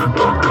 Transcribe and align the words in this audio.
se 0.00 0.06
toca. 0.06 0.50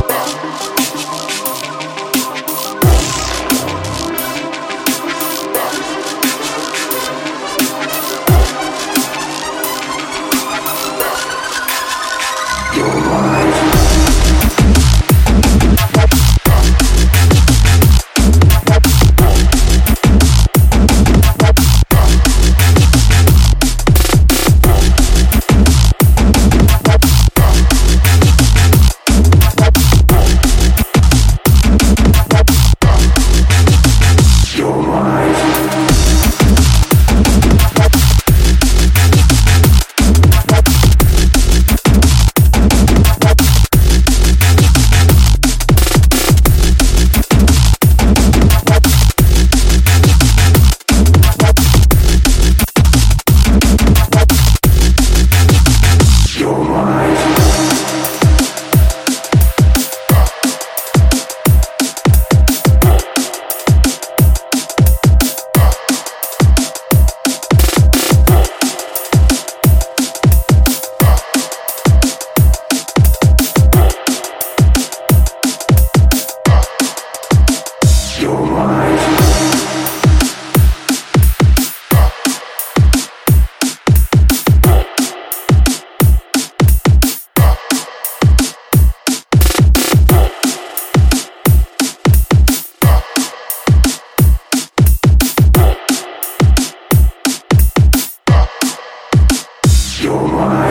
your 100.03 100.27
mind. 100.27 100.70